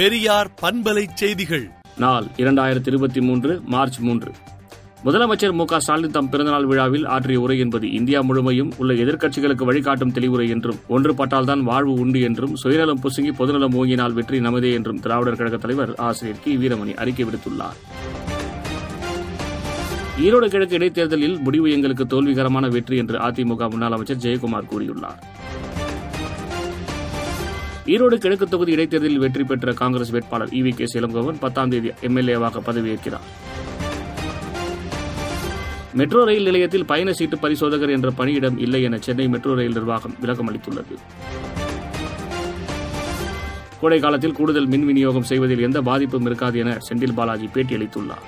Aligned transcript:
பெரியார் 0.00 0.50
பண்பலை 0.62 1.08
செய்திகள். 1.14 1.70
நாள் 1.96 2.24
இரண்டாயிரத்தி 2.36 2.86
இருபத்தி 2.86 3.20
மூன்று 3.20 3.60
மார்ச் 3.64 3.98
மூன்று. 3.98 4.32
முதலமைச்சர் 5.04 5.52
மு 5.52 5.64
க 5.64 5.80
ஸ்டாலின் 5.80 6.10
தம் 6.10 6.28
பிறந்தநாள் 6.28 6.64
விழாவில் 6.64 7.04
ஆற்றிய 7.04 7.40
உரை 7.40 7.58
என்பது 7.58 7.92
இந்தியா 7.92 8.20
முழுமையும் 8.20 8.72
உள்ள 8.76 8.94
எதிர்க்கட்சிகளுக்கு 8.94 9.64
வழிகாட்டும் 9.64 10.12
தெளிவுரை 10.12 10.48
என்றும் 10.48 10.78
ஒன்றுபட்டால்தான் 10.88 11.60
வாழ்வு 11.60 11.92
உண்டு 11.92 12.20
என்றும் 12.20 12.56
சுயநலம் 12.56 13.00
புசுங்கி 13.00 13.32
பொதுநலம் 13.32 13.74
ஓங்கினால் 13.74 14.12
வெற்றி 14.12 14.40
நமதே 14.40 14.72
என்றும் 14.72 15.00
திராவிடர் 15.00 15.36
கழக 15.36 15.56
தலைவர் 15.56 15.94
ஆசிரியர் 15.96 16.42
கி. 16.44 16.56
வீரமணி 16.56 16.94
அறிக்கை 16.94 17.26
விடுத்துள்ளார். 17.26 17.78
ஈரோடு 20.20 20.48
கிழக்கு 20.48 20.74
இடைத்தேர்தலில் 20.74 21.40
முடிவு 21.40 21.70
எங்களுக்கு 21.70 22.06
தோல்விகரமான 22.06 22.68
வெற்றி 22.68 22.96
என்று 22.96 23.18
அதிமுக 23.18 23.70
முன்னாள் 23.70 23.92
அமைச்சர் 23.92 24.16
ஜெயக்குமார் 24.16 24.70
கூறியுள்ளார். 24.70 25.20
ஈரோடு 27.86 28.16
கிழக்கு 28.18 28.46
தொகுதி 28.48 28.72
இடைத்தேர்தலில் 28.72 29.18
வெற்றி 29.18 29.44
பெற்ற 29.44 29.72
காங்கிரஸ் 29.72 30.10
வேட்பாளர் 30.10 30.48
இவி 30.48 30.74
கே 30.74 30.86
இளங்கோவன் 30.98 31.38
பத்தாம் 31.38 31.70
தேதி 31.70 31.90
எம்எல்ஏவாக 32.08 32.60
பதவியேற்கிறார். 32.66 33.26
மெட்ரோ 35.94 36.24
ரயில் 36.24 36.42
நிலையத்தில் 36.42 36.84
பயண 36.84 37.12
சீட்டு 37.12 37.38
பரிசோதகர் 37.38 37.90
என்ற 37.90 38.10
பணியிடம் 38.10 38.58
இல்லை 38.58 38.82
என 38.82 38.98
சென்னை 38.98 39.28
மெட்ரோ 39.28 39.54
ரயில் 39.54 39.72
நிர்வாகம் 39.72 40.14
விளக்கம் 40.20 40.50
அளித்துள்ளது. 40.50 40.96
கோடை 43.80 44.00
காலத்தில் 44.00 44.32
கூடுதல் 44.32 44.66
மின் 44.66 44.84
விநியோகம் 44.84 45.22
செய்வதில் 45.22 45.60
எந்த 45.60 45.82
பாதிப்பும் 45.82 46.26
இருக்காது 46.26 46.58
என 46.58 46.78
செந்தில் 46.88 47.14
பாலாஜி 47.14 47.48
பேட்டியளித்துள்ளார். 47.54 48.26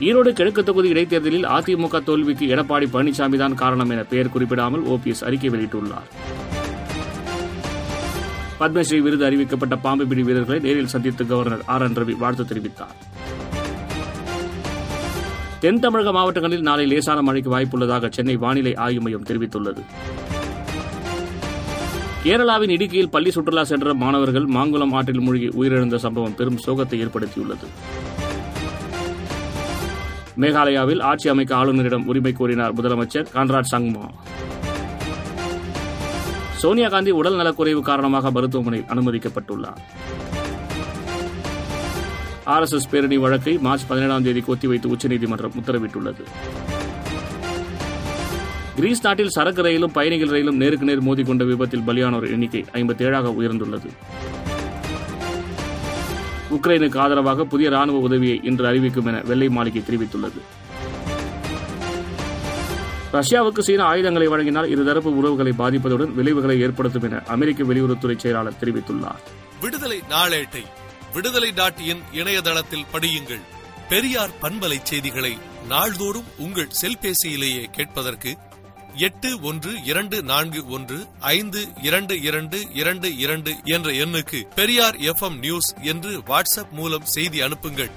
ஈரோடு 0.00 0.32
கிழக்கு 0.32 0.64
தொகுதி 0.64 0.88
இடைத்தேர்தலில் 0.88 1.46
அதிமுக 1.56 2.04
தோல்விக்கு 2.04 2.46
எடப்பாடி 2.54 2.86
பழனிசாமி 2.94 3.36
தான் 3.36 3.54
காரணம் 3.54 3.90
என 3.90 4.02
பெயர் 4.04 4.32
குறிப்பிடாமல் 4.36 4.82
ஓபிஎஸ் 4.94 5.24
அறிக்கை 5.24 5.50
வெளியிட்டுள்ளார். 5.50 6.08
பத்மஸ்ரீ 8.64 8.98
விருது 9.00 9.24
அறிவிக்கப்பட்ட 9.30 9.76
பாம்பு 9.80 10.06
பிடி 10.06 10.22
வீரர்களை 10.22 10.58
நேரில் 10.60 10.92
சந்தித்து 10.92 11.26
கவர்னர் 11.26 11.64
ஆர் 11.66 11.82
என் 11.82 11.96
ரவி 11.96 12.16
வாழ்த்து 12.18 12.44
தெரிவித்தார். 12.44 12.94
தென் 15.60 15.80
தமிழக 15.80 16.12
மாவட்டங்களில் 16.12 16.60
நாளை 16.60 16.86
லேசான 16.86 17.22
மழைக்கு 17.22 17.58
வாய்ப்புள்ளதாக 17.58 18.10
சென்னை 18.10 18.36
வானிலை 18.36 18.74
ஆய்வு 18.74 19.00
மையம் 19.00 19.22
தெரிவித்துள்ளது. 19.22 19.82
கேரளாவின் 22.24 22.74
இடுக்கியில் 22.76 23.10
பள்ளி 23.10 23.30
சுற்றுலா 23.30 23.64
சென்ற 23.64 23.94
மாணவர்கள் 23.94 24.46
மாங்குளம் 24.46 24.94
ஆற்றில் 24.94 25.20
மூழ்கி 25.20 25.48
உயிரிழந்த 25.48 25.96
சம்பவம் 25.96 26.34
பெரும் 26.34 26.58
சோகத்தை 26.66 27.00
ஏற்படுத்தியுள்ளது. 27.04 27.68
மேகாலயாவில் 30.36 31.02
ஆட்சி 31.02 31.28
அமைக்க 31.28 31.54
ஆளுநரிடம் 31.56 32.06
உரிமை 32.06 32.32
கோரினார் 32.32 32.74
முதலமைச்சர் 32.74 33.26
கான்ராட் 33.34 33.72
சங்மா. 33.74 34.06
சோனியா 36.64 36.88
காந்தி 36.88 37.10
உடல் 37.10 37.34
நலக்குறைவு 37.34 37.80
காரணமாக 37.80 38.30
மருத்துவமனையில் 38.30 38.90
அனுமதிக்கப்பட்டுள்ளார். 38.90 39.80
ஆர் 42.44 42.62
எஸ் 42.62 42.72
எஸ் 42.72 42.88
பேரணி 42.88 43.16
வழக்கை 43.16 43.58
மார்ச் 43.58 43.86
பதினேழாம் 43.86 44.22
தேதிக்கு 44.22 44.54
ஒத்திவைத்து 44.54 44.86
உச்சநீதிமன்றம் 44.86 45.52
உத்தரவிட்டுள்ளது. 45.60 46.24
கிரீஸ் 48.76 49.02
நாட்டில் 49.02 49.28
சரக்கு 49.28 49.62
ரயிலும் 49.62 49.92
பயணிகள் 49.92 50.28
ரயிலும் 50.28 50.56
நேருக்கு 50.56 50.86
நேர் 50.86 51.04
மோதிக்கொண்ட 51.04 51.46
விபத்தில் 51.46 51.86
பலியானோர் 51.86 52.30
எண்ணிக்கை 52.30 52.64
ஐம்பத்தி 52.72 53.02
ஏழாக 53.02 53.28
உயர்ந்துள்ளது. 53.28 53.90
உக்ரைனுக்கு 56.50 56.98
ஆதரவாக 56.98 57.44
புதிய 57.44 57.70
ராணுவ 57.70 57.98
உதவியை 57.98 58.40
இன்று 58.42 58.66
அறிவிக்கும் 58.66 59.06
என 59.06 59.20
வெள்ளை 59.20 59.48
மாளிகை 59.48 59.82
தெரிவித்துள்ளது. 59.90 60.40
ரஷ்யாவுக்கு 63.14 63.60
சீனா 63.60 63.84
ஆயுதங்களை 63.84 64.28
வழங்கினால் 64.28 64.70
இருதரப்பு 64.74 65.10
உறவுகளை 65.20 65.52
பாதிப்பதுடன் 65.58 66.12
விளைவுகளை 66.12 66.60
ஏற்படுத்தும் 66.60 67.02
என 67.02 67.22
அமெரிக்க 67.26 67.64
வெளியுறவுத்துறை 67.64 68.16
செயலாளர் 68.16 68.60
தெரிவித்துள்ளார். 68.60 69.22
விடுதலை 69.60 69.98
நாளேட்டை 70.10 70.62
விடுதலை 71.12 71.52
டாட் 71.52 71.80
இன் 71.80 72.02
இணையதளத்தில் 72.12 72.88
படியுங்கள். 72.92 73.44
பெரியார் 73.88 74.30
பண்பலை 74.42 74.78
செய்திகளை 74.82 75.38
நாள்தோறும் 75.68 76.24
உங்கள் 76.38 76.74
செல்பேசியிலேயே 76.82 77.64
கேட்பதற்கு 77.70 78.36
எட்டு 78.96 79.40
ஒன்று 79.40 79.84
இரண்டு 79.84 80.22
நான்கு 80.22 80.66
ஒன்று 80.66 80.98
ஐந்து 81.20 81.66
இரண்டு 81.82 82.20
இரண்டு 82.20 82.58
இரண்டு 82.74 83.16
இரண்டு 83.16 83.52
என்ற 83.64 83.90
எண்ணுக்கு 83.90 84.40
பெரியார் 84.54 84.96
எஃப் 84.96 85.24
நியூஸ் 85.40 85.74
என்று 85.82 86.18
வாட்ஸ்அப் 86.18 86.72
மூலம் 86.72 87.04
செய்தி 87.04 87.40
அனுப்புங்கள். 87.40 87.90